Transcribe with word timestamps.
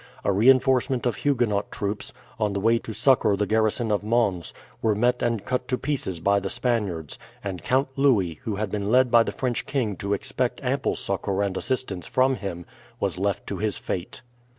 A 0.23 0.31
reinforcement 0.31 1.05
of 1.05 1.17
Huguenot 1.17 1.71
troops, 1.71 2.11
on 2.39 2.53
the 2.53 2.59
way 2.59 2.79
to 2.79 2.91
succour 2.91 3.37
the 3.37 3.45
garrison 3.45 3.91
of 3.91 4.01
Mons, 4.03 4.51
were 4.81 4.95
met 4.95 5.21
and 5.21 5.45
cut 5.45 5.67
to 5.67 5.77
pieces 5.77 6.19
by 6.19 6.39
the 6.39 6.49
Spaniards, 6.49 7.19
and 7.43 7.61
Count 7.61 7.89
Louis, 7.95 8.39
who 8.41 8.55
had 8.55 8.71
been 8.71 8.91
led 8.91 9.11
by 9.11 9.21
the 9.21 9.31
French 9.31 9.67
King 9.67 9.95
to 9.97 10.15
expect 10.15 10.59
ample 10.63 10.95
succour 10.95 11.43
and 11.43 11.55
assistance 11.55 12.07
from 12.07 12.37
him, 12.37 12.65
was 12.99 13.19
left 13.19 13.45
to 13.45 13.57
his 13.57 13.77
fate. 13.77 14.23